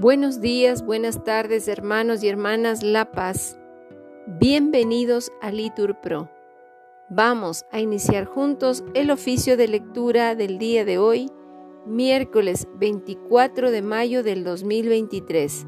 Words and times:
Buenos 0.00 0.40
días, 0.40 0.86
buenas 0.86 1.24
tardes, 1.24 1.66
hermanos 1.66 2.22
y 2.22 2.28
hermanas 2.28 2.84
La 2.84 3.10
Paz. 3.10 3.58
Bienvenidos 4.28 5.32
a 5.40 5.50
Litur 5.50 6.00
Pro. 6.00 6.30
Vamos 7.10 7.64
a 7.72 7.80
iniciar 7.80 8.24
juntos 8.24 8.84
el 8.94 9.10
oficio 9.10 9.56
de 9.56 9.66
lectura 9.66 10.36
del 10.36 10.58
día 10.58 10.84
de 10.84 10.98
hoy, 10.98 11.32
miércoles 11.84 12.68
24 12.76 13.72
de 13.72 13.82
mayo 13.82 14.22
del 14.22 14.44
2023. 14.44 15.66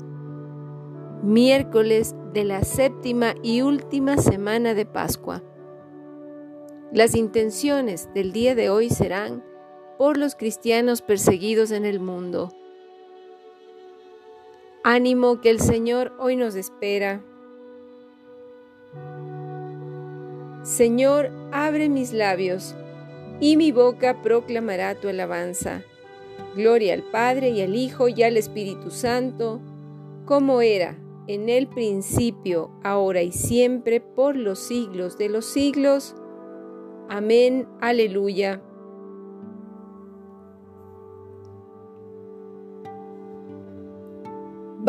Miércoles 1.24 2.14
de 2.32 2.44
la 2.44 2.62
séptima 2.62 3.34
y 3.42 3.62
última 3.62 4.16
semana 4.16 4.74
de 4.74 4.86
Pascua. 4.86 5.42
Las 6.92 7.16
intenciones 7.16 8.08
del 8.14 8.30
día 8.30 8.54
de 8.54 8.70
hoy 8.70 8.90
serán 8.90 9.42
por 9.98 10.16
los 10.16 10.36
cristianos 10.36 11.02
perseguidos 11.02 11.72
en 11.72 11.84
el 11.84 11.98
mundo 11.98 12.52
Ánimo 14.82 15.42
que 15.42 15.50
el 15.50 15.60
Señor 15.60 16.14
hoy 16.18 16.36
nos 16.36 16.54
espera. 16.54 17.22
Señor, 20.62 21.30
abre 21.52 21.90
mis 21.90 22.14
labios, 22.14 22.74
y 23.40 23.58
mi 23.58 23.72
boca 23.72 24.22
proclamará 24.22 24.94
tu 24.94 25.08
alabanza. 25.08 25.82
Gloria 26.56 26.94
al 26.94 27.02
Padre 27.02 27.50
y 27.50 27.60
al 27.60 27.76
Hijo 27.76 28.08
y 28.08 28.22
al 28.22 28.38
Espíritu 28.38 28.90
Santo, 28.90 29.60
como 30.24 30.62
era 30.62 30.96
en 31.26 31.50
el 31.50 31.66
principio, 31.66 32.70
ahora 32.82 33.20
y 33.20 33.32
siempre, 33.32 34.00
por 34.00 34.34
los 34.34 34.60
siglos 34.60 35.18
de 35.18 35.28
los 35.28 35.44
siglos. 35.44 36.14
Amén. 37.10 37.68
Aleluya. 37.82 38.62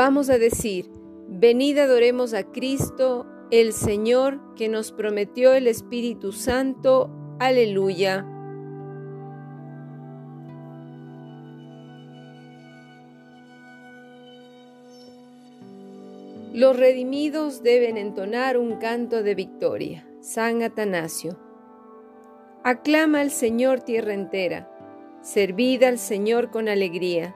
Vamos 0.03 0.31
a 0.31 0.39
decir, 0.39 0.89
venid 1.27 1.77
adoremos 1.77 2.33
a 2.33 2.41
Cristo, 2.41 3.27
el 3.51 3.71
Señor, 3.71 4.39
que 4.55 4.67
nos 4.67 4.91
prometió 4.91 5.53
el 5.53 5.67
Espíritu 5.67 6.31
Santo. 6.31 7.11
Aleluya. 7.37 8.25
Los 16.51 16.75
redimidos 16.75 17.61
deben 17.61 17.97
entonar 17.97 18.57
un 18.57 18.77
canto 18.77 19.21
de 19.21 19.35
victoria. 19.35 20.03
San 20.19 20.63
Atanasio. 20.63 21.37
Aclama 22.63 23.21
al 23.21 23.29
Señor 23.29 23.81
tierra 23.81 24.15
entera, 24.15 24.67
servid 25.21 25.83
al 25.83 25.99
Señor 25.99 26.49
con 26.49 26.69
alegría 26.69 27.35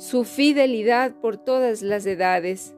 su 0.00 0.24
fidelidad 0.24 1.14
por 1.20 1.36
todas 1.36 1.82
las 1.82 2.06
edades. 2.06 2.74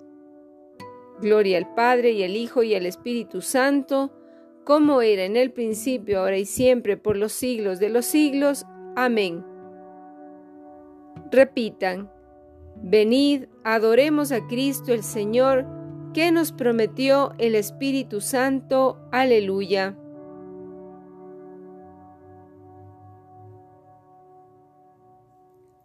Gloria 1.21 1.56
al 1.56 1.72
Padre 1.72 2.10
y 2.10 2.25
al 2.25 2.34
Hijo 2.34 2.65
y 2.65 2.75
al 2.75 2.84
Espíritu 2.84 3.43
Santo, 3.43 4.10
como 4.65 5.03
era 5.03 5.22
en 5.22 5.37
el 5.37 5.53
principio, 5.53 6.19
ahora 6.19 6.37
y 6.37 6.47
siempre, 6.47 6.97
por 6.97 7.16
los 7.16 7.31
siglos 7.31 7.78
de 7.78 7.91
los 7.91 8.06
siglos. 8.06 8.66
Amén. 8.97 9.44
Repitan, 11.31 12.10
venid, 12.83 13.44
adoremos 13.62 14.33
a 14.33 14.44
Cristo 14.49 14.93
el 14.93 15.04
Señor, 15.04 15.65
que 16.12 16.33
nos 16.33 16.50
prometió 16.50 17.34
el 17.39 17.54
Espíritu 17.54 18.21
Santo. 18.21 18.99
Aleluya. 19.12 19.97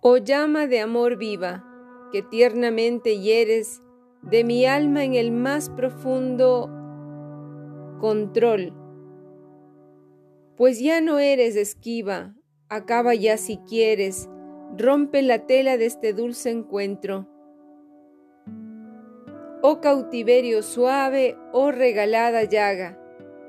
Oh 0.01 0.17
llama 0.17 0.67
de 0.67 0.79
amor 0.79 1.17
viva, 1.17 1.63
que 2.11 2.21
tiernamente 2.21 3.19
hieres 3.19 3.81
de 4.21 4.43
mi 4.43 4.65
alma 4.65 5.03
en 5.03 5.15
el 5.15 5.31
más 5.31 5.69
profundo 5.71 6.69
control. 7.99 8.73
Pues 10.55 10.79
ya 10.79 11.01
no 11.01 11.17
eres 11.17 11.55
esquiva, 11.55 12.35
acaba 12.69 13.15
ya 13.15 13.37
si 13.37 13.57
quieres, 13.57 14.29
rompe 14.77 15.23
la 15.23 15.47
tela 15.47 15.77
de 15.77 15.87
este 15.87 16.13
dulce 16.13 16.51
encuentro. 16.51 17.27
Oh 19.63 19.81
cautiverio 19.81 20.61
suave, 20.61 21.35
oh 21.53 21.71
regalada 21.71 22.43
llaga, 22.43 22.99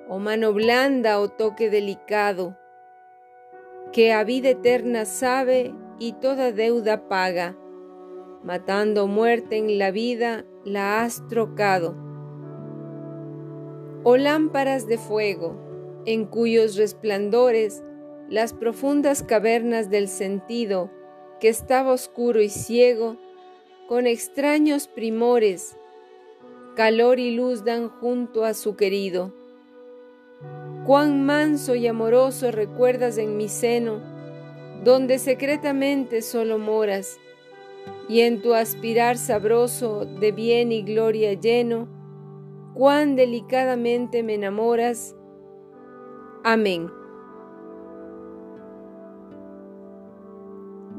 oh 0.08 0.18
mano 0.18 0.54
blanda, 0.54 1.20
oh 1.20 1.28
toque 1.28 1.68
delicado, 1.68 2.56
que 3.92 4.14
a 4.14 4.24
vida 4.24 4.48
eterna 4.48 5.04
sabe 5.04 5.74
y 5.98 6.12
toda 6.14 6.52
deuda 6.52 7.08
paga. 7.08 7.56
Matando 8.44 9.06
muerte 9.06 9.56
en 9.56 9.78
la 9.78 9.90
vida, 9.90 10.44
la 10.64 11.02
has 11.02 11.26
trocado. 11.28 11.96
Oh 14.04 14.16
lámparas 14.16 14.86
de 14.86 14.96
fuego, 14.96 15.56
en 16.06 16.24
cuyos 16.24 16.76
resplandores 16.76 17.82
las 18.28 18.52
profundas 18.52 19.22
cavernas 19.22 19.90
del 19.90 20.06
sentido, 20.08 20.90
que 21.40 21.48
estaba 21.48 21.92
oscuro 21.92 22.40
y 22.40 22.48
ciego, 22.48 23.16
con 23.88 24.06
extraños 24.06 24.86
primores, 24.86 25.76
calor 26.76 27.18
y 27.18 27.34
luz 27.34 27.64
dan 27.64 27.88
junto 27.88 28.44
a 28.44 28.54
su 28.54 28.76
querido. 28.76 29.32
Cuán 30.86 31.24
manso 31.24 31.74
y 31.74 31.86
amoroso 31.86 32.50
recuerdas 32.50 33.18
en 33.18 33.36
mi 33.36 33.48
seno, 33.48 34.17
donde 34.84 35.18
secretamente 35.18 36.22
solo 36.22 36.58
moras, 36.58 37.18
y 38.08 38.20
en 38.22 38.40
tu 38.40 38.54
aspirar 38.54 39.18
sabroso 39.18 40.06
de 40.06 40.32
bien 40.32 40.72
y 40.72 40.82
gloria 40.82 41.34
lleno, 41.34 41.88
cuán 42.74 43.16
delicadamente 43.16 44.22
me 44.22 44.34
enamoras. 44.34 45.14
Amén. 46.44 46.90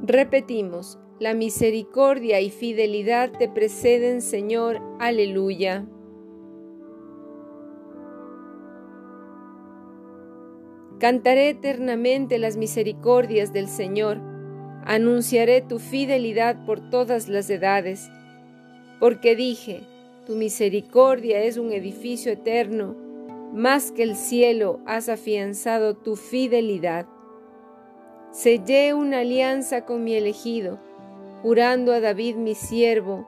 Repetimos, 0.04 1.00
la 1.20 1.34
misericordia 1.34 2.42
y 2.42 2.50
fidelidad 2.50 3.32
te 3.38 3.50
preceden, 3.50 4.22
Señor. 4.22 4.80
Aleluya. 5.00 5.86
Cantaré 11.00 11.48
eternamente 11.48 12.38
las 12.40 12.58
misericordias 12.58 13.54
del 13.54 13.70
Señor, 13.70 14.20
anunciaré 14.84 15.62
tu 15.62 15.80
fidelidad 15.80 16.66
por 16.66 16.90
todas 16.90 17.30
las 17.30 17.50
edades, 17.50 18.10
porque 19.00 19.38
dije, 19.38 19.84
tu 20.26 20.36
misericordia 20.36 21.42
es 21.42 21.56
un 21.56 21.72
edificio 21.72 22.34
eterno, 22.34 22.98
más 23.54 23.94
que 23.94 24.04
el 24.04 24.18
cielo 24.18 24.82
has 24.86 25.08
afianzado 25.08 25.96
tu 25.96 26.18
fidelidad. 26.18 27.06
Sellé 28.34 28.94
una 28.94 29.20
alianza 29.20 29.86
con 29.86 30.04
mi 30.04 30.16
elegido, 30.16 30.80
jurando 31.42 31.94
a 31.94 32.02
David 32.02 32.36
mi 32.36 32.56
siervo, 32.56 33.26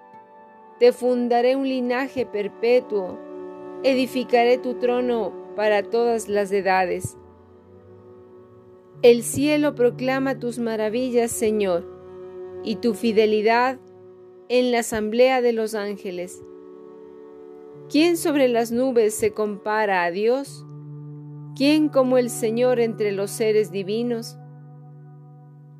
te 0.77 0.91
fundaré 0.91 1.55
un 1.55 1.69
linaje 1.69 2.25
perpetuo, 2.25 3.17
edificaré 3.83 4.57
tu 4.57 4.73
trono 4.73 5.31
para 5.55 5.83
todas 5.83 6.27
las 6.27 6.51
edades. 6.51 7.15
El 9.03 9.23
cielo 9.23 9.73
proclama 9.73 10.37
tus 10.37 10.59
maravillas, 10.59 11.31
Señor, 11.31 11.87
y 12.63 12.75
tu 12.75 12.93
fidelidad 12.93 13.79
en 14.47 14.71
la 14.71 14.81
asamblea 14.81 15.41
de 15.41 15.53
los 15.53 15.73
ángeles. 15.73 16.43
¿Quién 17.89 18.15
sobre 18.15 18.47
las 18.47 18.71
nubes 18.71 19.15
se 19.15 19.31
compara 19.31 20.03
a 20.03 20.11
Dios? 20.11 20.67
¿Quién 21.55 21.89
como 21.89 22.19
el 22.19 22.29
Señor 22.29 22.79
entre 22.79 23.11
los 23.11 23.31
seres 23.31 23.71
divinos? 23.71 24.37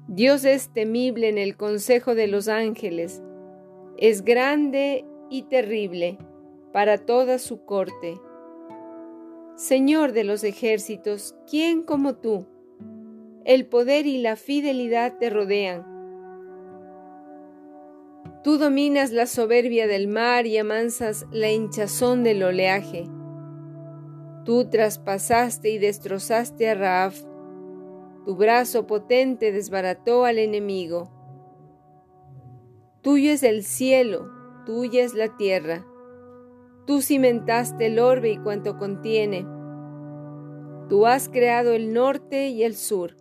Dios 0.08 0.44
es 0.44 0.74
temible 0.74 1.30
en 1.30 1.38
el 1.38 1.56
consejo 1.56 2.16
de 2.16 2.26
los 2.26 2.48
ángeles, 2.48 3.22
es 3.98 4.24
grande 4.26 5.06
y 5.30 5.44
terrible 5.44 6.18
para 6.74 6.98
toda 6.98 7.38
su 7.38 7.66
corte. 7.66 8.20
Señor 9.56 10.12
de 10.12 10.24
los 10.24 10.44
ejércitos, 10.44 11.36
¿quién 11.48 11.84
como 11.84 12.16
tú? 12.16 12.48
El 13.46 13.66
poder 13.66 14.06
y 14.06 14.20
la 14.20 14.36
fidelidad 14.36 15.18
te 15.18 15.30
rodean. 15.30 15.86
Tú 18.44 18.58
dominas 18.58 19.12
la 19.12 19.28
soberbia 19.28 19.86
del 19.86 20.08
mar 20.08 20.48
y 20.48 20.58
amansas 20.58 21.28
la 21.32 21.52
hinchazón 21.52 22.24
del 22.24 22.42
oleaje. 22.42 23.08
Tú 24.46 24.68
traspasaste 24.70 25.70
y 25.70 25.78
destrozaste 25.78 26.70
a 26.70 26.74
Raaf. 26.74 27.22
Tu 28.26 28.36
brazo 28.36 28.88
potente 28.88 29.52
desbarató 29.52 30.26
al 30.26 30.40
enemigo. 30.40 31.12
Tuyo 33.02 33.32
es 33.32 33.44
el 33.44 33.64
cielo, 33.64 34.32
tuya 34.66 35.04
es 35.04 35.14
la 35.14 35.38
tierra. 35.38 35.86
Tú 36.88 37.02
cimentaste 37.02 37.88
el 37.88 38.00
orbe 38.00 38.32
y 38.32 38.38
cuanto 38.38 38.78
contiene. 38.78 39.46
Tú 40.90 41.06
has 41.06 41.30
creado 41.30 41.74
el 41.74 41.94
norte 41.94 42.50
y 42.50 42.64
el 42.64 42.76
sur. 42.76 43.21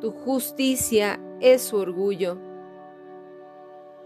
tu 0.00 0.12
justicia 0.12 1.20
es 1.40 1.62
su 1.62 1.76
orgullo. 1.76 2.38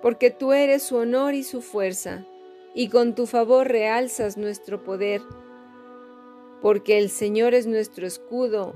Porque 0.03 0.31
tú 0.31 0.53
eres 0.53 0.83
su 0.83 0.97
honor 0.97 1.35
y 1.35 1.43
su 1.43 1.61
fuerza, 1.61 2.27
y 2.75 2.89
con 2.89 3.15
tu 3.15 3.27
favor 3.27 3.69
realzas 3.69 4.37
nuestro 4.37 4.83
poder 4.83 5.21
porque 6.61 6.99
el 6.99 7.09
Señor 7.11 7.55
es 7.55 7.67
nuestro 7.67 8.07
escudo 8.07 8.75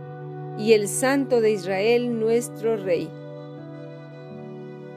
y 0.59 0.73
el 0.73 0.89
Santo 0.89 1.41
de 1.41 1.53
Israel 1.53 2.19
nuestro 2.19 2.77
Rey. 2.77 3.09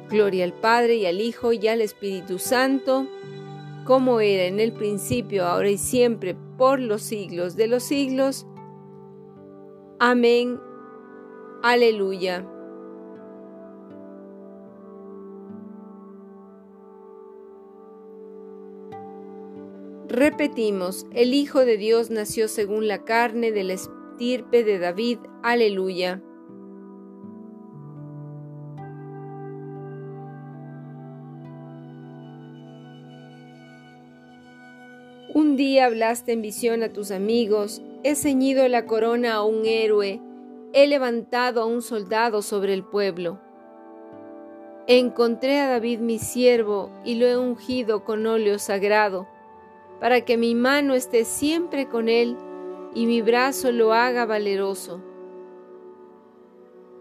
Gloria 0.09 0.45
al 0.45 0.53
Padre 0.53 0.95
y 0.95 1.05
al 1.05 1.19
Hijo 1.19 1.51
y 1.51 1.67
al 1.67 1.81
Espíritu 1.81 2.39
Santo, 2.39 3.07
como 3.83 4.19
era 4.19 4.45
en 4.45 4.59
el 4.59 4.71
principio, 4.71 5.45
ahora 5.45 5.69
y 5.69 5.77
siempre, 5.77 6.35
por 6.57 6.79
los 6.79 7.01
siglos 7.01 7.55
de 7.55 7.67
los 7.67 7.83
siglos. 7.83 8.45
Amén. 9.99 10.59
Aleluya. 11.63 12.45
Repetimos, 20.07 21.05
el 21.13 21.33
Hijo 21.33 21.65
de 21.65 21.77
Dios 21.77 22.09
nació 22.09 22.47
según 22.47 22.87
la 22.87 23.03
carne 23.03 23.51
de 23.51 23.63
la 23.63 23.73
estirpe 23.73 24.63
de 24.63 24.79
David. 24.79 25.19
Aleluya. 25.43 26.21
Un 35.33 35.55
día 35.55 35.85
hablaste 35.85 36.31
en 36.31 36.41
visión 36.41 36.83
a 36.83 36.93
tus 36.93 37.11
amigos, 37.11 37.81
he 38.03 38.15
ceñido 38.15 38.67
la 38.67 38.85
corona 38.85 39.35
a 39.35 39.43
un 39.43 39.65
héroe, 39.65 40.21
he 40.77 40.85
levantado 40.85 41.63
a 41.63 41.65
un 41.65 41.81
soldado 41.81 42.43
sobre 42.43 42.71
el 42.75 42.83
pueblo. 42.83 43.39
Encontré 44.85 45.59
a 45.59 45.67
David 45.69 46.01
mi 46.01 46.19
siervo 46.19 46.91
y 47.03 47.15
lo 47.15 47.25
he 47.25 47.35
ungido 47.35 48.03
con 48.03 48.27
óleo 48.27 48.59
sagrado 48.59 49.27
para 49.99 50.23
que 50.23 50.37
mi 50.37 50.53
mano 50.53 50.93
esté 50.93 51.25
siempre 51.25 51.87
con 51.89 52.09
él 52.09 52.37
y 52.93 53.07
mi 53.07 53.23
brazo 53.23 53.71
lo 53.71 53.91
haga 53.91 54.27
valeroso. 54.27 55.01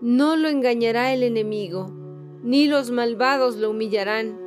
No 0.00 0.36
lo 0.36 0.48
engañará 0.48 1.12
el 1.12 1.22
enemigo, 1.22 1.92
ni 2.42 2.68
los 2.68 2.90
malvados 2.90 3.56
lo 3.56 3.72
humillarán. 3.72 4.40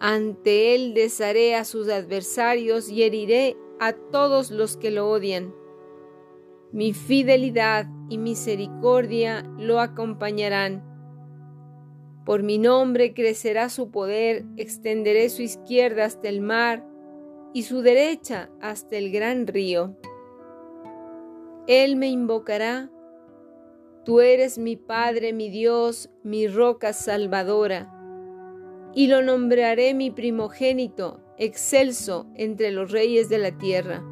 Ante 0.00 0.74
él 0.74 0.94
desharé 0.94 1.54
a 1.54 1.64
sus 1.64 1.88
adversarios 1.88 2.90
y 2.90 3.04
heriré 3.04 3.56
a 3.78 3.92
todos 3.92 4.50
los 4.50 4.76
que 4.76 4.90
lo 4.90 5.08
odian. 5.08 5.54
Mi 6.72 6.92
fidelidad 6.92 7.86
y 8.08 8.18
misericordia 8.18 9.42
lo 9.58 9.80
acompañarán. 9.80 10.82
Por 12.24 12.42
mi 12.42 12.58
nombre 12.58 13.14
crecerá 13.14 13.68
su 13.68 13.90
poder, 13.90 14.44
extenderé 14.56 15.28
su 15.28 15.42
izquierda 15.42 16.04
hasta 16.04 16.28
el 16.28 16.40
mar 16.40 16.84
y 17.54 17.62
su 17.62 17.82
derecha 17.82 18.50
hasta 18.60 18.96
el 18.96 19.12
gran 19.12 19.46
río. 19.46 19.96
Él 21.68 21.96
me 21.96 22.08
invocará, 22.08 22.90
tú 24.04 24.20
eres 24.20 24.58
mi 24.58 24.76
Padre, 24.76 25.32
mi 25.32 25.50
Dios, 25.50 26.10
mi 26.22 26.48
roca 26.48 26.92
salvadora, 26.92 27.92
y 28.94 29.08
lo 29.08 29.22
nombraré 29.22 29.94
mi 29.94 30.10
primogénito, 30.10 31.20
excelso 31.38 32.26
entre 32.34 32.70
los 32.70 32.90
reyes 32.90 33.28
de 33.28 33.38
la 33.38 33.56
tierra. 33.56 34.02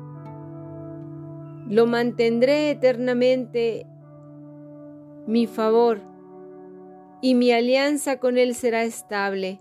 Lo 1.68 1.86
mantendré 1.86 2.70
eternamente 2.70 3.86
mi 5.26 5.46
favor, 5.46 6.00
y 7.22 7.34
mi 7.34 7.52
alianza 7.52 8.18
con 8.18 8.36
él 8.36 8.54
será 8.54 8.82
estable 8.84 9.60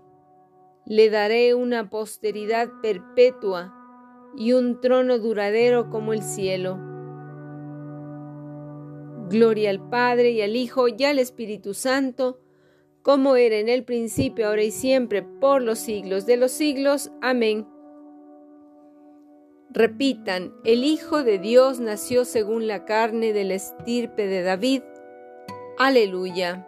le 0.86 1.08
daré 1.08 1.54
una 1.54 1.88
posteridad 1.88 2.68
perpetua 2.82 3.74
y 4.36 4.52
un 4.52 4.80
trono 4.80 5.18
duradero 5.18 5.88
como 5.88 6.12
el 6.12 6.22
cielo. 6.22 6.78
Gloria 9.30 9.70
al 9.70 9.88
Padre 9.88 10.32
y 10.32 10.42
al 10.42 10.56
Hijo 10.56 10.88
y 10.88 11.04
al 11.04 11.18
Espíritu 11.18 11.72
Santo, 11.72 12.40
como 13.02 13.36
era 13.36 13.56
en 13.56 13.68
el 13.68 13.84
principio, 13.84 14.48
ahora 14.48 14.62
y 14.62 14.70
siempre, 14.70 15.22
por 15.22 15.62
los 15.62 15.78
siglos 15.78 16.26
de 16.26 16.36
los 16.36 16.52
siglos. 16.52 17.10
Amén. 17.22 17.66
Repitan, 19.76 20.54
el 20.62 20.84
Hijo 20.84 21.24
de 21.24 21.40
Dios 21.40 21.80
nació 21.80 22.24
según 22.24 22.68
la 22.68 22.84
carne 22.84 23.32
de 23.32 23.42
la 23.42 23.54
estirpe 23.54 24.28
de 24.28 24.42
David. 24.42 24.82
Aleluya. 25.78 26.64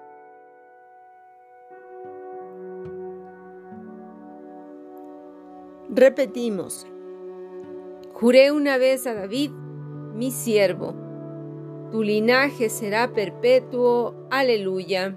Repetimos, 5.89 6.85
juré 8.13 8.51
una 8.51 8.77
vez 8.77 9.07
a 9.07 9.15
David, 9.15 9.53
mi 9.53 10.33
siervo, 10.33 10.93
tu 11.93 12.03
linaje 12.03 12.69
será 12.69 13.13
perpetuo, 13.13 14.17
aleluya. 14.31 15.17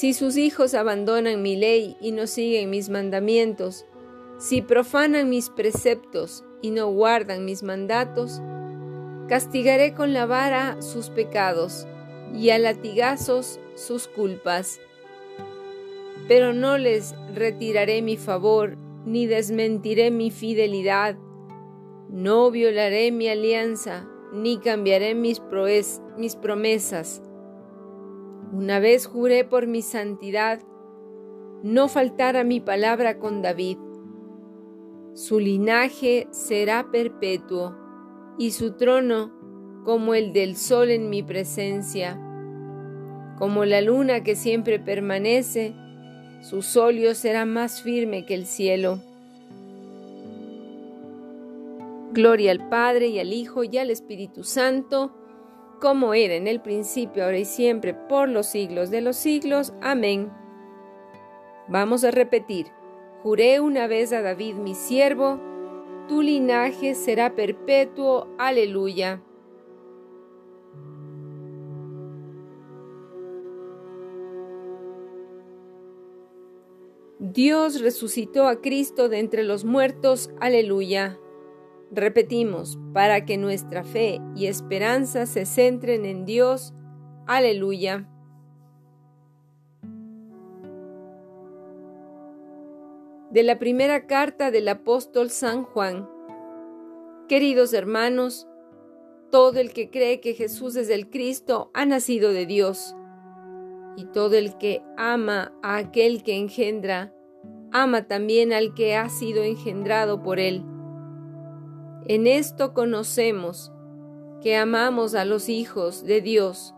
Si 0.00 0.14
sus 0.14 0.38
hijos 0.38 0.72
abandonan 0.72 1.42
mi 1.42 1.56
ley 1.56 1.94
y 2.00 2.12
no 2.12 2.26
siguen 2.26 2.70
mis 2.70 2.88
mandamientos, 2.88 3.84
si 4.38 4.62
profanan 4.62 5.28
mis 5.28 5.50
preceptos 5.50 6.42
y 6.62 6.70
no 6.70 6.88
guardan 6.88 7.44
mis 7.44 7.62
mandatos, 7.62 8.40
castigaré 9.28 9.92
con 9.92 10.14
la 10.14 10.24
vara 10.24 10.80
sus 10.80 11.10
pecados 11.10 11.86
y 12.34 12.48
a 12.48 12.58
latigazos 12.58 13.60
sus 13.74 14.08
culpas 14.08 14.80
pero 16.30 16.52
no 16.52 16.78
les 16.78 17.14
retiraré 17.34 18.02
mi 18.02 18.16
favor, 18.16 18.76
ni 19.04 19.26
desmentiré 19.26 20.12
mi 20.12 20.30
fidelidad. 20.30 21.16
No 22.08 22.52
violaré 22.52 23.10
mi 23.10 23.28
alianza, 23.28 24.08
ni 24.32 24.58
cambiaré 24.58 25.16
mis, 25.16 25.42
mis 26.16 26.36
promesas. 26.36 27.20
Una 28.52 28.80
vez 28.80 29.06
juré 29.06 29.44
por 29.44 29.66
mi 29.66 29.82
santidad, 29.82 30.60
no 31.62 31.88
faltará 31.88 32.42
mi 32.42 32.60
palabra 32.60 33.18
con 33.18 33.42
David. 33.42 33.78
Su 35.14 35.38
linaje 35.38 36.26
será 36.30 36.90
perpetuo, 36.90 37.76
y 38.38 38.52
su 38.52 38.72
trono 38.72 39.32
como 39.84 40.14
el 40.14 40.32
del 40.32 40.56
sol 40.56 40.90
en 40.90 41.10
mi 41.10 41.22
presencia, 41.22 42.18
como 43.38 43.64
la 43.64 43.80
luna 43.80 44.22
que 44.22 44.34
siempre 44.34 44.78
permanece 44.78 45.74
su 46.40 46.62
solio 46.62 47.14
será 47.14 47.44
más 47.44 47.82
firme 47.82 48.24
que 48.24 48.34
el 48.34 48.46
cielo. 48.46 49.00
Gloria 52.12 52.50
al 52.50 52.68
Padre 52.70 53.08
y 53.08 53.18
al 53.18 53.32
Hijo 53.34 53.62
y 53.62 53.76
al 53.76 53.90
Espíritu 53.90 54.42
Santo, 54.42 55.12
como 55.80 56.14
era 56.14 56.34
en 56.34 56.46
el 56.46 56.60
principio, 56.60 57.24
ahora 57.24 57.38
y 57.38 57.44
siempre, 57.44 57.94
por 57.94 58.28
los 58.28 58.46
siglos 58.46 58.90
de 58.90 59.00
los 59.00 59.16
siglos. 59.16 59.72
Amén. 59.80 60.30
Vamos 61.68 62.04
a 62.04 62.10
repetir. 62.10 62.66
Juré 63.22 63.60
una 63.60 63.86
vez 63.86 64.12
a 64.12 64.22
David 64.22 64.54
mi 64.54 64.74
siervo, 64.74 65.40
tu 66.08 66.22
linaje 66.22 66.94
será 66.94 67.34
perpetuo. 67.34 68.28
Aleluya. 68.38 69.22
Dios 77.18 77.80
resucitó 77.80 78.48
a 78.48 78.60
Cristo 78.60 79.08
de 79.08 79.18
entre 79.18 79.44
los 79.44 79.64
muertos. 79.64 80.30
Aleluya. 80.40 81.20
Repetimos, 81.92 82.78
para 82.92 83.24
que 83.24 83.36
nuestra 83.36 83.82
fe 83.82 84.20
y 84.36 84.46
esperanza 84.46 85.26
se 85.26 85.44
centren 85.44 86.04
en 86.04 86.24
Dios. 86.24 86.72
Aleluya. 87.26 88.08
De 93.30 93.42
la 93.42 93.58
primera 93.58 94.06
carta 94.06 94.52
del 94.52 94.68
apóstol 94.68 95.30
San 95.30 95.64
Juan. 95.64 96.08
Queridos 97.28 97.72
hermanos, 97.72 98.46
todo 99.30 99.58
el 99.58 99.72
que 99.72 99.90
cree 99.90 100.20
que 100.20 100.34
Jesús 100.34 100.76
es 100.76 100.90
el 100.90 101.10
Cristo 101.10 101.70
ha 101.74 101.86
nacido 101.86 102.32
de 102.32 102.46
Dios, 102.46 102.94
y 103.96 104.04
todo 104.06 104.36
el 104.36 104.58
que 104.58 104.82
ama 104.96 105.52
a 105.62 105.76
aquel 105.76 106.22
que 106.22 106.36
engendra, 106.36 107.12
ama 107.72 108.06
también 108.06 108.52
al 108.52 108.74
que 108.74 108.96
ha 108.96 109.08
sido 109.08 109.42
engendrado 109.42 110.22
por 110.22 110.38
él. 110.38 110.64
En 112.10 112.26
esto 112.26 112.74
conocemos 112.74 113.70
que 114.42 114.56
amamos 114.56 115.14
a 115.14 115.24
los 115.24 115.48
hijos 115.48 116.02
de 116.02 116.20
Dios, 116.20 116.74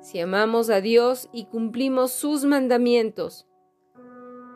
si 0.00 0.20
amamos 0.20 0.70
a 0.70 0.80
Dios 0.80 1.28
y 1.34 1.44
cumplimos 1.44 2.12
sus 2.12 2.46
mandamientos, 2.46 3.46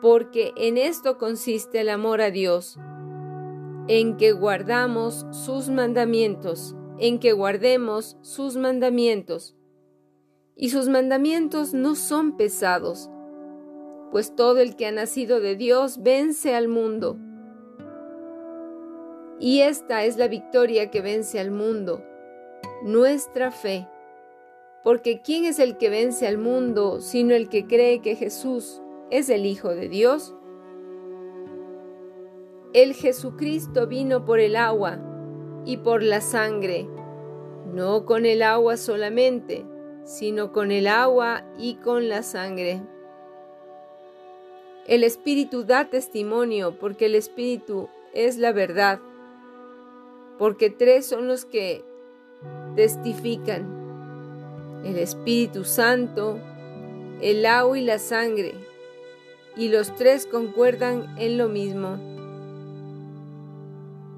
porque 0.01 0.51
en 0.57 0.79
esto 0.79 1.19
consiste 1.19 1.81
el 1.81 1.89
amor 1.89 2.21
a 2.21 2.31
Dios, 2.31 2.79
en 3.87 4.17
que 4.17 4.31
guardamos 4.31 5.27
sus 5.29 5.69
mandamientos, 5.69 6.75
en 6.97 7.19
que 7.19 7.33
guardemos 7.33 8.17
sus 8.21 8.57
mandamientos. 8.57 9.55
Y 10.55 10.71
sus 10.71 10.89
mandamientos 10.89 11.75
no 11.75 11.93
son 11.93 12.35
pesados, 12.35 13.11
pues 14.09 14.35
todo 14.35 14.57
el 14.57 14.75
que 14.75 14.87
ha 14.87 14.91
nacido 14.91 15.39
de 15.39 15.55
Dios 15.55 16.01
vence 16.01 16.55
al 16.55 16.67
mundo. 16.67 17.19
Y 19.39 19.61
esta 19.61 20.03
es 20.03 20.17
la 20.17 20.27
victoria 20.27 20.91
que 20.91 20.99
vence 20.99 21.39
al 21.39 21.49
mundo, 21.49 22.03
nuestra 22.83 23.51
fe. 23.51 23.87
Porque 24.83 25.21
¿quién 25.21 25.45
es 25.45 25.59
el 25.59 25.77
que 25.77 25.89
vence 25.89 26.27
al 26.27 26.37
mundo 26.37 26.99
sino 26.99 27.33
el 27.33 27.47
que 27.47 27.65
cree 27.65 28.01
que 28.01 28.15
Jesús 28.15 28.81
es 29.09 29.29
el 29.29 29.45
Hijo 29.45 29.69
de 29.69 29.87
Dios? 29.87 30.35
El 32.73 32.93
Jesucristo 32.93 33.87
vino 33.87 34.25
por 34.25 34.39
el 34.39 34.57
agua 34.57 34.99
y 35.65 35.77
por 35.77 36.03
la 36.03 36.19
sangre, 36.19 36.87
no 37.73 38.05
con 38.05 38.25
el 38.25 38.43
agua 38.43 38.75
solamente, 38.75 39.65
sino 40.03 40.51
con 40.51 40.71
el 40.71 40.87
agua 40.87 41.45
y 41.57 41.75
con 41.75 42.09
la 42.09 42.23
sangre. 42.23 42.81
El 44.85 45.03
Espíritu 45.03 45.63
da 45.63 45.89
testimonio 45.89 46.77
porque 46.77 47.05
el 47.05 47.15
Espíritu 47.15 47.89
es 48.13 48.37
la 48.37 48.51
verdad 48.51 48.99
porque 50.39 50.69
tres 50.69 51.05
son 51.05 51.27
los 51.27 51.45
que 51.45 51.83
testifican, 52.75 54.81
el 54.85 54.97
Espíritu 54.97 55.65
Santo, 55.65 56.39
el 57.21 57.45
agua 57.45 57.77
y 57.77 57.83
la 57.83 57.99
sangre, 57.99 58.55
y 59.57 59.67
los 59.67 59.93
tres 59.97 60.25
concuerdan 60.25 61.13
en 61.19 61.37
lo 61.37 61.49
mismo. 61.49 61.99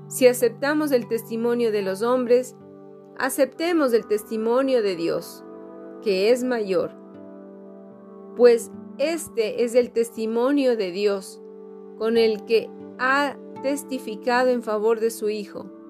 Si 0.07 0.27
aceptamos 0.27 0.91
el 0.91 1.07
testimonio 1.07 1.71
de 1.71 1.81
los 1.81 2.03
hombres, 2.03 2.55
aceptemos 3.17 3.91
el 3.93 4.05
testimonio 4.05 4.83
de 4.83 4.95
Dios, 4.95 5.43
que 6.03 6.31
es 6.31 6.43
mayor, 6.43 6.91
pues 8.37 8.69
este 8.99 9.63
es 9.63 9.73
el 9.73 9.91
testimonio 9.91 10.77
de 10.77 10.91
Dios 10.91 11.41
con 11.97 12.17
el 12.17 12.45
que 12.45 12.69
ha 12.99 13.35
testificado 13.63 14.49
en 14.49 14.61
favor 14.61 14.99
de 14.99 15.09
su 15.09 15.29
Hijo. 15.29 15.80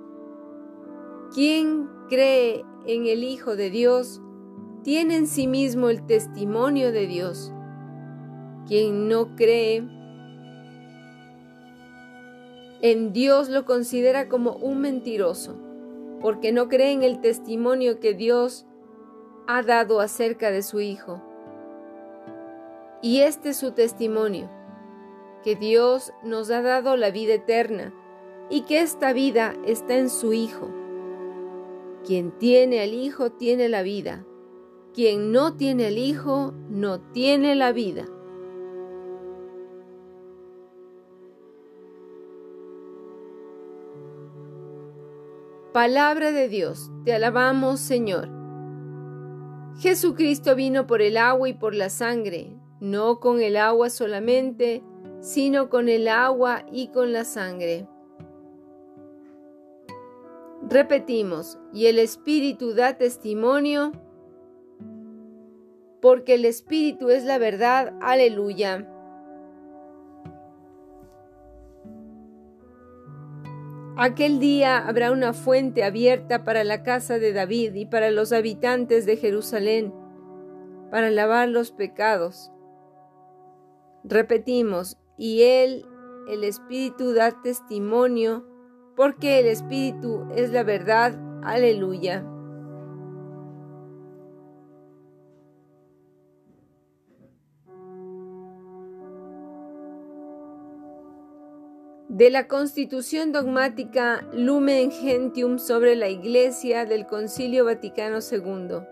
Quien 1.34 1.90
cree 2.10 2.66
en 2.86 3.06
el 3.08 3.24
Hijo 3.24 3.56
de 3.56 3.70
Dios 3.70 4.22
tiene 4.84 5.16
en 5.16 5.28
sí 5.28 5.48
mismo 5.48 5.90
el 5.90 6.06
testimonio 6.06 6.92
de 6.92 7.08
Dios. 7.08 7.54
Quien 8.68 9.08
no 9.08 9.34
cree 9.38 9.82
en 12.82 13.14
Dios 13.14 13.48
lo 13.48 13.64
considera 13.64 14.28
como 14.28 14.58
un 14.58 14.82
mentiroso, 14.82 15.56
porque 16.20 16.52
no 16.52 16.68
cree 16.68 16.92
en 16.92 17.04
el 17.04 17.22
testimonio 17.22 18.02
que 18.02 18.14
Dios 18.14 18.66
ha 19.48 19.62
dado 19.62 20.02
acerca 20.02 20.52
de 20.52 20.64
su 20.64 20.82
Hijo. 20.82 21.22
Y 23.02 23.22
este 23.22 23.50
es 23.50 23.58
su 23.58 23.72
testimonio, 23.72 24.50
que 25.44 25.56
Dios 25.56 26.12
nos 26.24 26.52
ha 26.52 26.62
dado 26.62 26.98
la 26.98 27.10
vida 27.10 27.36
eterna 27.36 27.94
y 28.50 28.62
que 28.62 28.82
esta 28.82 29.14
vida 29.14 29.54
está 29.66 29.96
en 29.96 30.10
su 30.10 30.34
Hijo. 30.34 30.81
Quien 32.06 32.32
tiene 32.38 32.82
al 32.82 32.94
Hijo 32.94 33.32
tiene 33.32 33.70
la 33.70 33.84
vida. 33.84 34.26
Quien 34.94 35.32
no 35.32 35.56
tiene 35.56 35.88
al 35.88 35.98
Hijo 35.98 36.54
no 36.70 37.00
tiene 37.00 37.56
la 37.56 37.72
vida. 37.72 38.06
Palabra 45.74 46.34
de 46.34 46.50
Dios, 46.50 46.92
te 47.06 47.14
alabamos 47.14 47.80
Señor. 47.80 48.28
Jesucristo 49.80 50.54
vino 50.54 50.86
por 50.86 51.02
el 51.02 51.16
agua 51.16 51.48
y 51.48 51.54
por 51.54 51.74
la 51.74 51.90
sangre, 51.90 52.58
no 52.82 53.22
con 53.22 53.42
el 53.42 53.56
agua 53.56 53.90
solamente, 53.90 54.84
sino 55.22 55.70
con 55.70 55.88
el 55.88 56.10
agua 56.10 56.66
y 56.72 56.90
con 56.90 57.14
la 57.14 57.24
sangre. 57.24 57.88
Repetimos, 60.72 61.60
y 61.74 61.88
el 61.88 62.00
Espíritu 62.00 62.74
da 62.74 62.98
testimonio, 62.98 63.92
porque 66.02 66.36
el 66.36 66.46
Espíritu 66.46 67.10
es 67.10 67.26
la 67.26 67.38
verdad. 67.40 67.94
Aleluya. 68.00 68.88
Aquel 73.98 74.40
día 74.40 74.78
habrá 74.78 75.12
una 75.12 75.34
fuente 75.34 75.84
abierta 75.84 76.46
para 76.46 76.64
la 76.64 76.84
casa 76.84 77.20
de 77.20 77.34
David 77.34 77.74
y 77.74 77.86
para 77.86 78.10
los 78.10 78.32
habitantes 78.32 79.06
de 79.06 79.18
Jerusalén, 79.18 79.94
para 80.90 81.12
lavar 81.12 81.50
los 81.50 81.72
pecados. 81.72 82.50
Repetimos, 84.06 84.98
y 85.18 85.42
él, 85.42 85.86
el 86.30 86.46
Espíritu, 86.46 87.12
da 87.12 87.42
testimonio 87.42 88.51
porque 89.02 89.40
el 89.40 89.48
Espíritu 89.48 90.28
es 90.36 90.52
la 90.52 90.62
verdad. 90.62 91.18
Aleluya. 91.44 92.24
de 102.10 102.30
la 102.30 102.48
Constitución 102.48 103.32
dogmática 103.32 104.24
Lumen 104.34 104.92
Gentium 104.92 105.58
sobre 105.58 105.96
la 105.96 106.08
Iglesia 106.08 106.86
del 106.86 107.08
Concilio 107.08 107.66
Vaticano 107.66 108.20
II. 108.20 108.86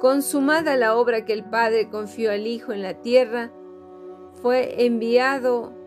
Consumada 0.00 0.76
la 0.76 0.96
obra 0.96 1.24
que 1.24 1.32
el 1.32 1.44
Padre 1.44 1.88
confió 1.88 2.32
al 2.32 2.48
Hijo 2.48 2.72
en 2.72 2.82
la 2.82 2.94
tierra, 2.94 3.52
fue 4.42 4.84
enviado 4.86 5.79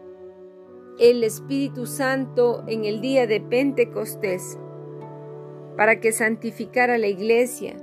el 0.99 1.23
Espíritu 1.23 1.87
Santo 1.87 2.63
en 2.67 2.85
el 2.85 3.01
día 3.01 3.25
de 3.25 3.41
Pentecostés 3.41 4.59
para 5.75 5.99
que 5.99 6.11
santificara 6.11 6.99
la 6.99 7.07
iglesia 7.07 7.75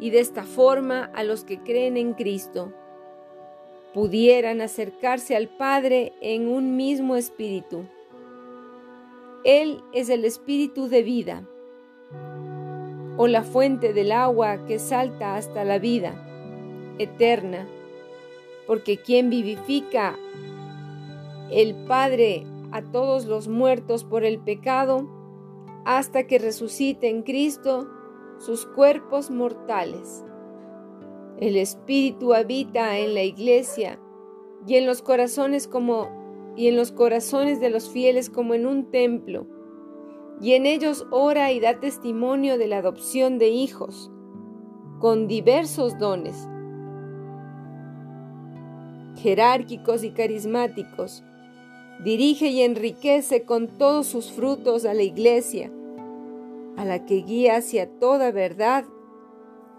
y 0.00 0.10
de 0.10 0.18
esta 0.18 0.42
forma 0.42 1.04
a 1.14 1.22
los 1.22 1.44
que 1.44 1.62
creen 1.62 1.96
en 1.96 2.14
Cristo 2.14 2.72
pudieran 3.94 4.60
acercarse 4.60 5.36
al 5.36 5.48
Padre 5.48 6.12
en 6.20 6.48
un 6.48 6.76
mismo 6.76 7.16
espíritu. 7.16 7.84
Él 9.44 9.80
es 9.92 10.08
el 10.08 10.24
espíritu 10.24 10.88
de 10.88 11.02
vida 11.02 11.48
o 13.16 13.28
la 13.28 13.44
fuente 13.44 13.92
del 13.92 14.12
agua 14.12 14.66
que 14.66 14.78
salta 14.78 15.36
hasta 15.36 15.64
la 15.64 15.78
vida 15.78 16.24
eterna, 16.98 17.68
porque 18.66 18.98
quien 18.98 19.30
vivifica 19.30 20.16
el 21.50 21.74
Padre 21.86 22.46
a 22.72 22.82
todos 22.82 23.26
los 23.26 23.48
muertos 23.48 24.04
por 24.04 24.24
el 24.24 24.38
pecado, 24.38 25.08
hasta 25.84 26.26
que 26.26 26.38
resucite 26.38 27.08
en 27.08 27.22
Cristo 27.22 27.88
sus 28.38 28.66
cuerpos 28.66 29.30
mortales. 29.30 30.24
El 31.40 31.56
Espíritu 31.56 32.34
habita 32.34 32.98
en 32.98 33.14
la 33.14 33.22
iglesia 33.22 33.98
y 34.66 34.76
en 34.76 34.86
los 34.86 35.02
corazones 35.02 35.68
como 35.68 36.16
y 36.56 36.66
en 36.66 36.76
los 36.76 36.90
corazones 36.90 37.60
de 37.60 37.70
los 37.70 37.88
fieles 37.88 38.28
como 38.28 38.54
en 38.54 38.66
un 38.66 38.90
templo, 38.90 39.46
y 40.40 40.54
en 40.54 40.66
ellos 40.66 41.06
ora 41.10 41.52
y 41.52 41.60
da 41.60 41.78
testimonio 41.78 42.58
de 42.58 42.66
la 42.66 42.78
adopción 42.78 43.38
de 43.38 43.48
hijos, 43.48 44.10
con 44.98 45.28
diversos 45.28 45.96
dones 45.98 46.48
jerárquicos 49.18 50.04
y 50.04 50.10
carismáticos. 50.12 51.24
Dirige 52.04 52.48
y 52.48 52.62
enriquece 52.62 53.42
con 53.42 53.66
todos 53.66 54.06
sus 54.06 54.30
frutos 54.30 54.84
a 54.84 54.94
la 54.94 55.02
iglesia, 55.02 55.70
a 56.76 56.84
la 56.84 57.04
que 57.04 57.22
guía 57.22 57.56
hacia 57.56 57.88
toda 57.98 58.30
verdad 58.30 58.84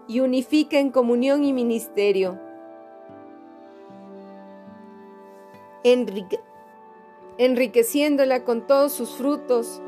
y 0.06 0.20
unifica 0.20 0.78
en 0.78 0.90
comunión 0.90 1.44
y 1.44 1.52
ministerio. 1.52 2.38
enriqueciéndola 7.38 8.44
con 8.44 8.66
todos 8.66 8.92
sus 8.92 9.10
frutos, 9.12 9.80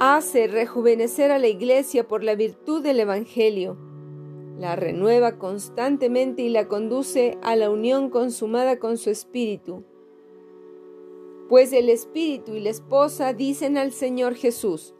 hace 0.00 0.48
rejuvenecer 0.48 1.30
a 1.30 1.38
la 1.38 1.46
iglesia 1.46 2.08
por 2.08 2.24
la 2.24 2.34
virtud 2.34 2.82
del 2.82 2.98
Evangelio, 2.98 3.76
la 4.58 4.74
renueva 4.74 5.38
constantemente 5.38 6.42
y 6.42 6.48
la 6.48 6.66
conduce 6.66 7.38
a 7.42 7.54
la 7.54 7.70
unión 7.70 8.10
consumada 8.10 8.80
con 8.80 8.98
su 8.98 9.10
espíritu. 9.10 9.84
Pues 11.48 11.72
el 11.72 11.88
espíritu 11.88 12.54
y 12.54 12.60
la 12.60 12.70
esposa 12.70 13.32
dicen 13.32 13.76
al 13.76 13.92
Señor 13.92 14.34
Jesús, 14.34 14.94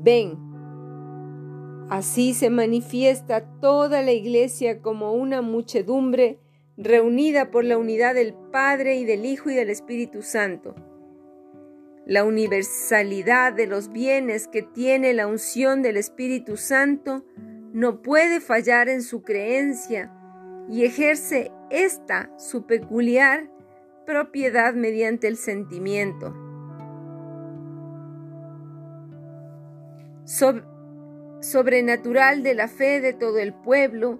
ven. 0.00 0.38
Así 1.90 2.34
se 2.34 2.50
manifiesta 2.50 3.58
toda 3.60 4.02
la 4.02 4.12
iglesia 4.12 4.82
como 4.82 5.12
una 5.12 5.40
muchedumbre 5.40 6.38
reunida 6.76 7.50
por 7.50 7.64
la 7.64 7.78
unidad 7.78 8.14
del 8.14 8.34
Padre 8.52 8.96
y 8.96 9.04
del 9.04 9.24
Hijo 9.24 9.50
y 9.50 9.54
del 9.54 9.70
Espíritu 9.70 10.22
Santo 10.22 10.74
la 12.08 12.24
universalidad 12.24 13.52
de 13.52 13.66
los 13.66 13.92
bienes 13.92 14.48
que 14.48 14.62
tiene 14.62 15.12
la 15.12 15.26
unción 15.26 15.82
del 15.82 15.98
Espíritu 15.98 16.56
Santo 16.56 17.22
no 17.74 18.00
puede 18.00 18.40
fallar 18.40 18.88
en 18.88 19.02
su 19.02 19.20
creencia 19.20 20.10
y 20.70 20.86
ejerce 20.86 21.52
esta 21.68 22.32
su 22.38 22.64
peculiar 22.64 23.50
propiedad 24.08 24.72
mediante 24.72 25.28
el 25.28 25.36
sentimiento. 25.36 26.34
sobrenatural 31.40 32.42
de 32.42 32.54
la 32.54 32.68
fe 32.68 33.02
de 33.02 33.12
todo 33.12 33.38
el 33.38 33.52
pueblo, 33.52 34.18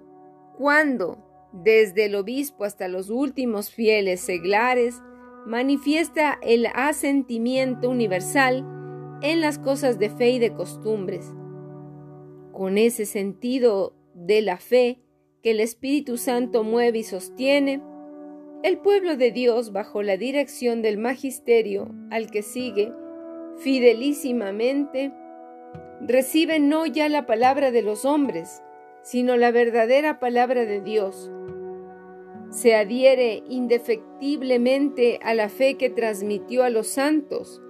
cuando, 0.55 1.17
desde 1.53 2.05
el 2.05 2.13
obispo 2.13 2.65
hasta 2.65 2.87
los 2.87 3.09
últimos 3.09 3.71
fieles 3.71 4.21
seglares, 4.21 5.01
manifiesta 5.47 6.37
el 6.43 6.67
asentimiento 6.67 7.89
universal 7.89 8.63
en 9.23 9.41
las 9.41 9.57
cosas 9.57 9.97
de 9.97 10.11
fe 10.11 10.29
y 10.29 10.39
de 10.39 10.53
costumbres. 10.53 11.33
Con 12.51 12.77
ese 12.77 13.07
sentido 13.07 13.95
de 14.13 14.43
la 14.43 14.57
fe 14.57 14.99
que 15.41 15.49
el 15.51 15.59
Espíritu 15.59 16.17
Santo 16.17 16.63
mueve 16.63 16.99
y 16.99 17.03
sostiene, 17.03 17.81
el 18.61 18.77
pueblo 18.77 19.15
de 19.15 19.31
Dios, 19.31 19.71
bajo 19.71 20.03
la 20.03 20.17
dirección 20.17 20.81
del 20.81 20.97
magisterio 20.97 21.91
al 22.11 22.29
que 22.29 22.41
sigue 22.41 22.91
fidelísimamente, 23.57 25.13
recibe 26.01 26.59
no 26.59 26.85
ya 26.85 27.07
la 27.07 27.25
palabra 27.25 27.71
de 27.71 27.81
los 27.81 28.03
hombres, 28.03 28.61
sino 29.01 29.37
la 29.37 29.51
verdadera 29.51 30.19
palabra 30.19 30.65
de 30.65 30.81
Dios, 30.81 31.31
se 32.49 32.75
adhiere 32.75 33.43
indefectiblemente 33.47 35.19
a 35.21 35.33
la 35.33 35.49
fe 35.49 35.75
que 35.75 35.89
transmitió 35.89 36.63
a 36.63 36.69
los 36.69 36.87
santos, 36.87 37.61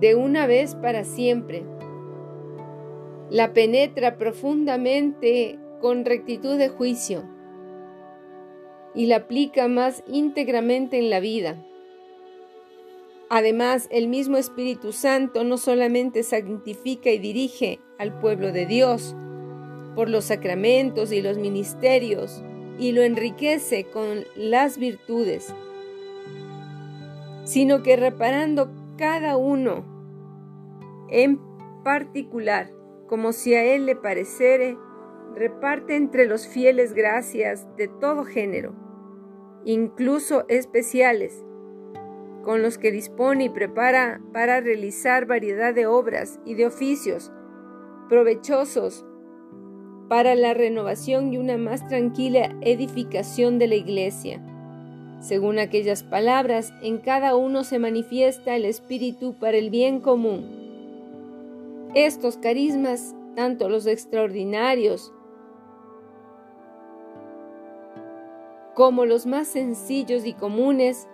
de 0.00 0.14
una 0.14 0.46
vez 0.46 0.74
para 0.74 1.04
siempre. 1.04 1.64
La 3.30 3.52
penetra 3.52 4.18
profundamente 4.18 5.58
con 5.80 6.04
rectitud 6.04 6.58
de 6.58 6.68
juicio 6.68 7.39
y 8.94 9.06
la 9.06 9.16
aplica 9.16 9.68
más 9.68 10.02
íntegramente 10.06 10.98
en 10.98 11.10
la 11.10 11.20
vida. 11.20 11.64
Además, 13.28 13.86
el 13.92 14.08
mismo 14.08 14.36
Espíritu 14.36 14.92
Santo 14.92 15.44
no 15.44 15.56
solamente 15.56 16.24
santifica 16.24 17.10
y 17.10 17.18
dirige 17.18 17.78
al 17.98 18.18
pueblo 18.18 18.50
de 18.50 18.66
Dios 18.66 19.14
por 19.94 20.08
los 20.10 20.24
sacramentos 20.24 21.12
y 21.12 21.22
los 21.22 21.38
ministerios, 21.38 22.42
y 22.78 22.92
lo 22.92 23.02
enriquece 23.02 23.84
con 23.84 24.24
las 24.34 24.78
virtudes, 24.78 25.54
sino 27.44 27.82
que 27.82 27.96
reparando 27.96 28.72
cada 28.96 29.36
uno 29.36 29.84
en 31.10 31.38
particular, 31.84 32.72
como 33.06 33.32
si 33.32 33.54
a 33.54 33.62
él 33.62 33.84
le 33.86 33.96
pareciere, 33.96 34.76
reparte 35.34 35.96
entre 35.96 36.26
los 36.26 36.46
fieles 36.46 36.92
gracias 36.92 37.66
de 37.76 37.88
todo 37.88 38.24
género, 38.24 38.74
incluso 39.64 40.44
especiales, 40.48 41.44
con 42.42 42.62
los 42.62 42.78
que 42.78 42.90
dispone 42.90 43.44
y 43.44 43.48
prepara 43.48 44.20
para 44.32 44.60
realizar 44.60 45.26
variedad 45.26 45.74
de 45.74 45.86
obras 45.86 46.40
y 46.44 46.54
de 46.54 46.66
oficios 46.66 47.32
provechosos 48.08 49.04
para 50.08 50.34
la 50.34 50.54
renovación 50.54 51.32
y 51.32 51.38
una 51.38 51.56
más 51.56 51.86
tranquila 51.86 52.56
edificación 52.62 53.58
de 53.58 53.68
la 53.68 53.76
iglesia. 53.76 54.42
Según 55.20 55.58
aquellas 55.58 56.02
palabras, 56.02 56.72
en 56.82 56.98
cada 56.98 57.36
uno 57.36 57.62
se 57.62 57.78
manifiesta 57.78 58.56
el 58.56 58.64
Espíritu 58.64 59.38
para 59.38 59.58
el 59.58 59.70
bien 59.70 60.00
común. 60.00 61.90
Estos 61.94 62.38
carismas, 62.38 63.14
tanto 63.36 63.68
los 63.68 63.86
extraordinarios 63.86 65.12
como 68.80 69.04
los 69.04 69.26
más 69.26 69.46
sencillos 69.46 70.24
y 70.24 70.32
comunes, 70.32 71.06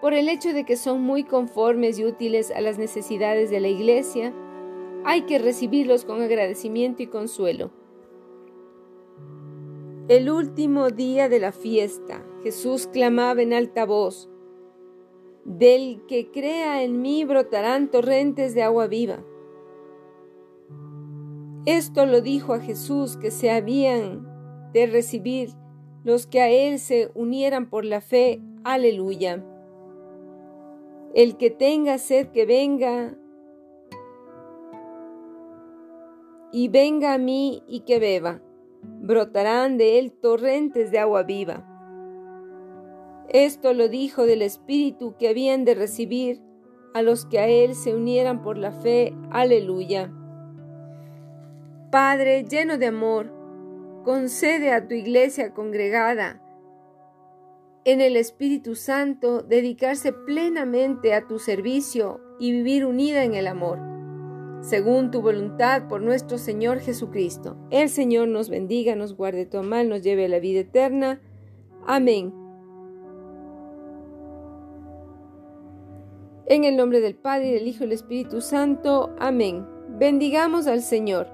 por 0.00 0.14
el 0.14 0.28
hecho 0.28 0.52
de 0.52 0.64
que 0.64 0.76
son 0.76 1.02
muy 1.02 1.22
conformes 1.22 1.96
y 2.00 2.04
útiles 2.04 2.50
a 2.50 2.60
las 2.60 2.76
necesidades 2.76 3.50
de 3.50 3.60
la 3.60 3.68
Iglesia, 3.68 4.34
hay 5.04 5.22
que 5.22 5.38
recibirlos 5.38 6.04
con 6.04 6.22
agradecimiento 6.22 7.04
y 7.04 7.06
consuelo. 7.06 7.70
El 10.08 10.28
último 10.28 10.90
día 10.90 11.28
de 11.28 11.38
la 11.38 11.52
fiesta, 11.52 12.26
Jesús 12.42 12.88
clamaba 12.88 13.42
en 13.42 13.52
alta 13.52 13.86
voz, 13.86 14.28
Del 15.44 16.02
que 16.08 16.32
crea 16.32 16.82
en 16.82 17.00
mí 17.00 17.24
brotarán 17.24 17.92
torrentes 17.92 18.56
de 18.56 18.64
agua 18.64 18.88
viva. 18.88 19.22
Esto 21.64 22.06
lo 22.06 22.22
dijo 22.22 22.54
a 22.54 22.58
Jesús 22.58 23.16
que 23.16 23.30
se 23.30 23.52
habían 23.52 24.26
de 24.72 24.88
recibir 24.88 25.50
los 26.04 26.26
que 26.26 26.40
a 26.40 26.50
Él 26.50 26.78
se 26.78 27.10
unieran 27.14 27.68
por 27.68 27.84
la 27.84 28.00
fe. 28.00 28.40
Aleluya. 28.62 29.44
El 31.14 31.36
que 31.36 31.50
tenga 31.50 31.98
sed 31.98 32.28
que 32.28 32.46
venga 32.46 33.16
y 36.52 36.68
venga 36.68 37.14
a 37.14 37.18
mí 37.18 37.62
y 37.66 37.80
que 37.80 37.98
beba 37.98 38.40
brotarán 39.00 39.76
de 39.76 39.98
él 39.98 40.12
torrentes 40.12 40.90
de 40.90 40.98
agua 40.98 41.22
viva. 41.22 41.66
Esto 43.28 43.72
lo 43.72 43.88
dijo 43.88 44.26
del 44.26 44.42
Espíritu 44.42 45.16
que 45.18 45.28
habían 45.28 45.64
de 45.64 45.74
recibir 45.74 46.40
a 46.94 47.02
los 47.02 47.26
que 47.26 47.40
a 47.40 47.48
Él 47.48 47.74
se 47.74 47.92
unieran 47.92 48.42
por 48.42 48.56
la 48.56 48.70
fe. 48.70 49.12
Aleluya. 49.30 50.12
Padre 51.90 52.44
lleno 52.44 52.78
de 52.78 52.86
amor, 52.86 53.32
concede 54.04 54.72
a 54.72 54.86
tu 54.86 54.94
iglesia 54.94 55.52
congregada 55.52 56.40
en 57.84 58.00
el 58.00 58.16
Espíritu 58.16 58.76
Santo 58.76 59.42
dedicarse 59.42 60.12
plenamente 60.12 61.14
a 61.14 61.26
tu 61.26 61.38
servicio 61.38 62.20
y 62.38 62.52
vivir 62.52 62.86
unida 62.86 63.24
en 63.24 63.34
el 63.34 63.46
amor 63.46 63.94
según 64.64 65.10
tu 65.10 65.20
voluntad 65.20 65.88
por 65.88 66.00
nuestro 66.00 66.38
Señor 66.38 66.80
Jesucristo. 66.80 67.56
El 67.70 67.90
Señor 67.90 68.28
nos 68.28 68.48
bendiga, 68.48 68.96
nos 68.96 69.14
guarde 69.14 69.44
tu 69.44 69.62
mal, 69.62 69.90
nos 69.90 70.02
lleve 70.02 70.24
a 70.24 70.28
la 70.28 70.38
vida 70.38 70.60
eterna. 70.60 71.20
Amén. 71.86 72.32
En 76.46 76.64
el 76.64 76.76
nombre 76.76 77.00
del 77.00 77.14
Padre, 77.14 77.52
del 77.52 77.68
Hijo 77.68 77.84
y 77.84 77.88
del 77.88 77.92
Espíritu 77.92 78.40
Santo. 78.40 79.14
Amén. 79.18 79.66
Bendigamos 79.98 80.66
al 80.66 80.80
Señor. 80.80 81.33